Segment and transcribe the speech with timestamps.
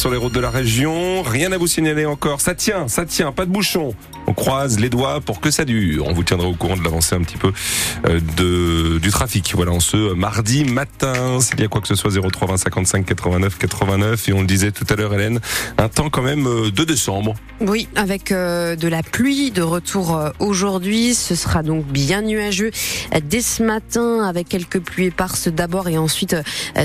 [0.00, 1.20] sur les routes de la région.
[1.22, 2.40] Rien à vous signaler encore.
[2.40, 3.94] Ça tient, ça tient, pas de bouchon.
[4.26, 6.06] On croise les doigts pour que ça dure.
[6.06, 7.52] On vous tiendra au courant de l'avancée un petit peu
[8.08, 9.52] euh, du trafic.
[9.54, 13.58] Voilà, en ce mardi matin, s'il y a quoi que ce soit, 03 55 89
[13.58, 14.28] 89.
[14.28, 15.38] Et on le disait tout à l'heure, Hélène,
[15.76, 17.34] un temps quand même euh, de décembre.
[17.60, 21.14] Oui, avec euh, de la pluie de retour aujourd'hui.
[21.14, 22.70] Ce sera donc bien nuageux
[23.24, 26.36] dès ce matin avec quelques pluies éparses d'abord et ensuite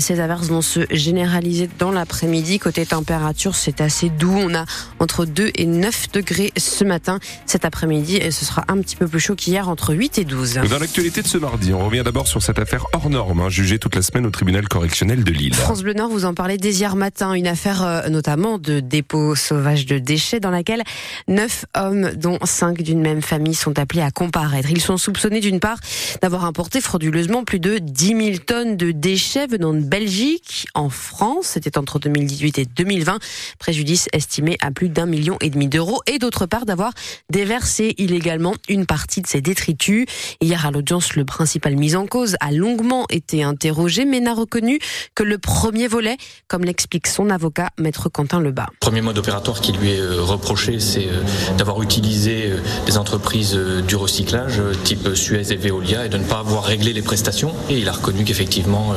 [0.00, 2.58] ces averses vont se généraliser dans l'après-midi.
[2.58, 4.36] Côté température, c'est assez doux.
[4.36, 4.66] On a
[5.00, 9.08] entre 2 et 9 degrés ce matin cet après-midi et ce sera un petit peu
[9.08, 10.60] plus chaud qu'hier entre 8 et 12.
[10.70, 13.80] Dans l'actualité de ce mardi, on revient d'abord sur cette affaire hors norme, hein, jugée
[13.80, 15.54] toute la semaine au tribunal correctionnel de Lille.
[15.54, 19.34] France Bleu Nord vous en parlait dès hier matin, une affaire euh, notamment de dépôt
[19.34, 20.84] sauvage de déchets dans laquelle
[21.26, 24.70] 9 hommes, dont 5 d'une même famille, sont appelés à comparaître.
[24.70, 25.78] Ils sont soupçonnés d'une part
[26.22, 31.46] d'avoir importé frauduleusement plus de 10 000 tonnes de déchets venant de Belgique en France.
[31.46, 33.18] C'était entre 2018 et 2020.
[33.58, 36.02] Préjudice estimé à plus d'un million et demi d'euros.
[36.06, 36.92] Et d'autre part d'avoir
[37.30, 40.06] déverser illégalement une partie de ses détritus.
[40.42, 44.78] Hier à l'audience, le principal mis en cause a longuement été interrogé, mais n'a reconnu
[45.14, 48.66] que le premier volet, comme l'explique son avocat, maître Quentin Lebas.
[48.80, 51.22] Premier mode opératoire qui lui est euh, reproché, c'est euh,
[51.56, 56.38] d'avoir utilisé euh, des entreprises du recyclage type Suez et Veolia et de ne pas
[56.38, 57.52] avoir réglé les prestations.
[57.70, 58.94] Et il a reconnu qu'effectivement,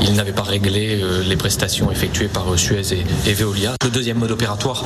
[0.00, 2.94] il n'avait pas réglé les prestations effectuées par Suez
[3.26, 3.74] et Veolia.
[3.84, 4.84] Le deuxième mode opératoire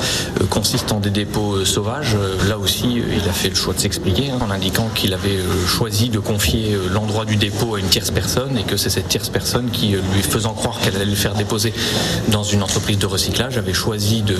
[0.49, 2.17] consiste en des dépôts sauvages.
[2.47, 5.67] Là aussi, il a fait le choix de s'expliquer hein, en indiquant qu'il avait euh,
[5.67, 9.07] choisi de confier euh, l'endroit du dépôt à une tierce personne et que c'est cette
[9.07, 11.73] tierce personne qui, euh, lui faisant croire qu'elle allait le faire déposer
[12.29, 14.37] dans une entreprise de recyclage, avait choisi de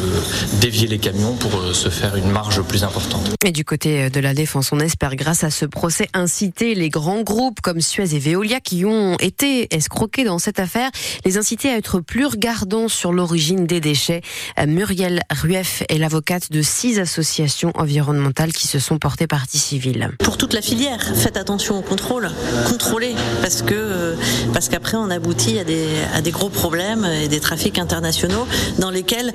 [0.59, 3.31] dévier les camions pour se faire une marge plus importante.
[3.45, 7.21] Et du côté de la défense, on espère grâce à ce procès inciter les grands
[7.21, 10.89] groupes comme Suez et Veolia qui ont été escroqués dans cette affaire,
[11.25, 14.21] les inciter à être plus regardants sur l'origine des déchets.
[14.67, 20.11] Muriel Rueff est l'avocate de six associations environnementales qui se sont portées partie civile.
[20.19, 22.29] Pour toute la filière, faites attention au contrôle,
[22.69, 24.15] contrôlez, parce que euh,
[24.53, 28.47] parce qu'après on aboutit à des, à des gros problèmes et des trafics internationaux
[28.79, 29.33] dans lesquels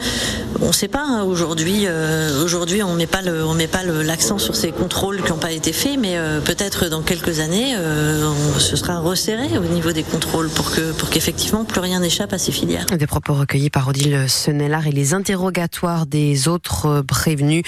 [0.63, 1.85] on ne sait pas hein, aujourd'hui.
[1.87, 5.39] Euh, aujourd'hui, on met pas le, on met pas l'accent sur ces contrôles qui n'ont
[5.39, 9.93] pas été faits, mais euh, peut-être dans quelques années, on, ce sera resserré au niveau
[9.93, 12.87] des contrôles pour que pour qu'effectivement plus rien n'échappe à ces filières.
[12.87, 17.65] Des propos recueillis par Odile Et les interrogatoires des autres prévenus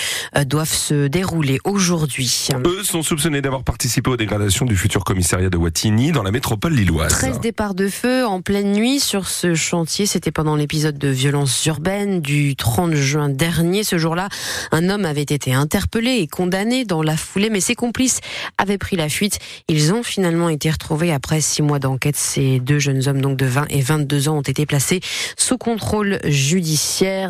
[0.46, 2.48] doivent se déroulé aujourd'hui.
[2.64, 6.74] Eux sont soupçonnés d'avoir participé aux dégradations du futur commissariat de Wattignies dans la métropole
[6.74, 7.10] lilloise.
[7.10, 10.06] 13 départs de feu en pleine nuit sur ce chantier.
[10.06, 13.82] C'était pendant l'épisode de violence urbaine du 30 juin dernier.
[13.82, 14.28] Ce jour-là,
[14.70, 18.20] un homme avait été interpellé et condamné dans la foulée, mais ses complices
[18.56, 19.40] avaient pris la fuite.
[19.66, 22.16] Ils ont finalement été retrouvés après six mois d'enquête.
[22.16, 25.00] Ces deux jeunes hommes, donc de 20 et 22 ans, ont été placés
[25.36, 26.67] sous contrôle judiciaire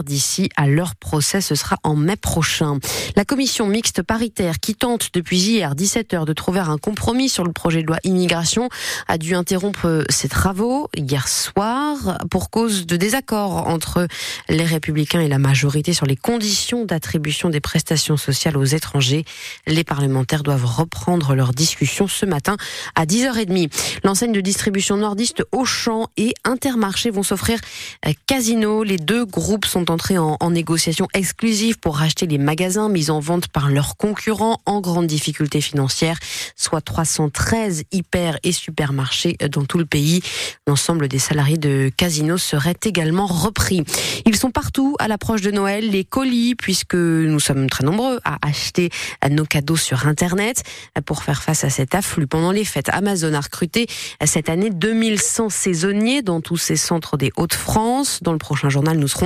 [0.05, 1.41] d'ici à leur procès.
[1.41, 2.79] Ce sera en mai prochain.
[3.17, 7.53] La commission mixte paritaire qui tente depuis hier 17h de trouver un compromis sur le
[7.53, 8.69] projet de loi immigration
[9.07, 14.09] a dû interrompre ses travaux hier soir pour cause de désaccords entre
[14.49, 19.25] les républicains et la majorité sur les conditions d'attribution des prestations sociales aux étrangers.
[19.67, 22.57] Les parlementaires doivent reprendre leur discussion ce matin
[22.95, 23.71] à 10h30.
[24.05, 27.61] L'enseigne de distribution nordiste Auchan et Intermarché vont s'offrir
[28.27, 28.83] Casino.
[28.83, 33.49] Les deux groupes sont entrés en, négociation exclusive pour racheter les magasins mis en vente
[33.49, 36.19] par leurs concurrents en grande difficulté financière,
[36.57, 40.23] soit 313 hyper et supermarchés dans tout le pays.
[40.67, 43.85] L'ensemble des salariés de Casino seraient également repris.
[44.25, 48.39] Ils sont partout à l'approche de Noël, les colis, puisque nous sommes très nombreux à
[48.47, 48.91] acheter
[49.31, 50.63] nos cadeaux sur Internet
[51.05, 52.27] pour faire face à cet afflux.
[52.27, 53.87] Pendant les fêtes, Amazon a recruté
[54.25, 58.21] cette année 2100 saisonniers dans tous ces centres des Hauts-de-France.
[58.23, 59.18] Dans le prochain journal, nous serons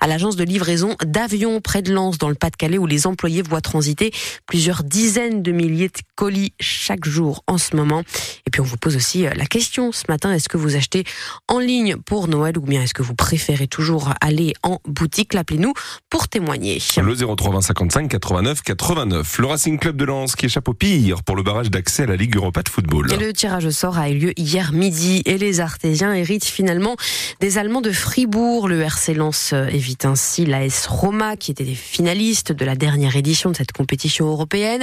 [0.00, 3.60] à l'agence de livraison d'avions près de Lens, dans le Pas-de-Calais, où les employés voient
[3.60, 4.12] transiter
[4.46, 8.02] plusieurs dizaines de milliers de colis chaque jour en ce moment.
[8.46, 11.04] Et puis on vous pose aussi euh, la question ce matin, est-ce que vous achetez
[11.48, 15.34] en ligne pour Noël ou bien est-ce que vous préférez toujours aller en boutique?
[15.34, 15.72] L'appelez-nous
[16.10, 16.80] pour témoigner.
[16.96, 19.38] Le 03 55 89 89.
[19.38, 22.16] Le Racing Club de Lens qui échappe au pire pour le barrage d'accès à la
[22.16, 23.12] Ligue Europa de football.
[23.12, 26.96] Et le tirage au sort a eu lieu hier midi et les Artésiens héritent finalement
[27.40, 28.68] des Allemands de Fribourg.
[28.68, 33.16] Le RC Lens Lens évite ainsi l'AS Roma, qui était des finalistes de la dernière
[33.16, 34.82] édition de cette compétition européenne.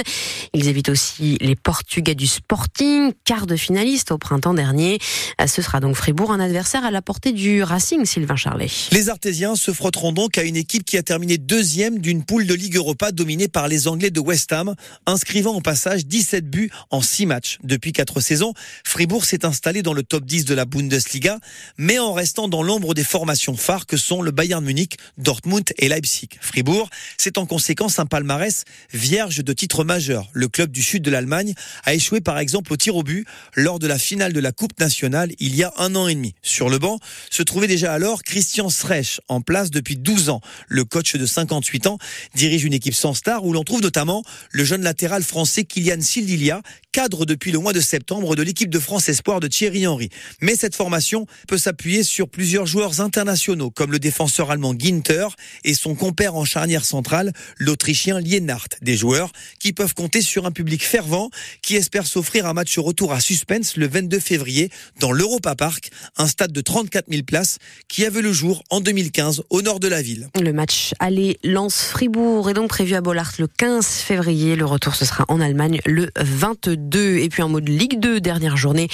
[0.54, 4.98] Ils évitent aussi les Portugais du Sporting, quart de finaliste au printemps dernier.
[5.46, 8.68] Ce sera donc Fribourg, un adversaire à la portée du Racing, Sylvain Charlet.
[8.92, 12.54] Les Artésiens se frotteront donc à une équipe qui a terminé deuxième d'une poule de
[12.54, 14.74] Ligue Europa dominée par les Anglais de West Ham,
[15.06, 17.58] inscrivant au passage 17 buts en 6 matchs.
[17.62, 18.54] Depuis 4 saisons,
[18.84, 21.38] Fribourg s'est installé dans le top 10 de la Bundesliga,
[21.78, 25.88] mais en restant dans l'ombre des formations phares que sont le Bayern Munich, Dortmund et
[25.88, 26.28] Leipzig.
[26.40, 30.28] Fribourg, c'est en conséquence un palmarès vierge de titres majeurs.
[30.34, 31.54] Le club du sud de l'Allemagne
[31.84, 34.78] a échoué par exemple au tir au but lors de la finale de la Coupe
[34.78, 36.34] nationale il y a un an et demi.
[36.42, 37.00] Sur le banc
[37.30, 40.42] se trouvait déjà alors Christian Srech, en place depuis 12 ans.
[40.68, 41.98] Le coach de 58 ans
[42.34, 46.60] dirige une équipe sans star où l'on trouve notamment le jeune latéral français Kylian Sildilia,
[46.92, 50.10] cadre depuis le mois de septembre de l'équipe de France Espoir de Thierry Henry.
[50.42, 55.28] Mais cette formation peut s'appuyer sur plusieurs joueurs internationaux, comme le défenseur allemand Ginter
[55.64, 58.68] et son compère en charnière centrale, l'Autrichien Lienhardt.
[58.82, 61.30] Des joueurs qui peuvent compter sur un public fervent
[61.62, 64.70] qui espère s'offrir un match retour à suspense le 22 février
[65.00, 67.58] dans l'Europa Park, un stade de 34 000 places
[67.88, 70.28] qui avait le jour en 2015 au nord de la ville.
[70.40, 74.56] Le match aller lance Fribourg est donc prévu à Bollard le 15 février.
[74.56, 78.56] Le retour ce sera en Allemagne le 22 et puis en mode Ligue 2, dernière
[78.56, 78.88] journée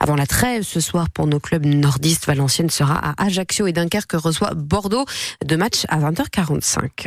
[0.00, 2.26] avant la trêve ce soir pour nos clubs nordistes.
[2.26, 5.06] Valenciennes sera à Ajaccio et Dunkerque reçoit Bordeaux.
[5.44, 7.06] Deux matchs à 20h45.